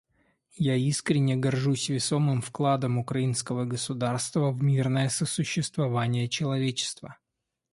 [0.57, 7.19] Я искренне горжусь весомым вкладом украинского государства в мирное сосуществование человечества.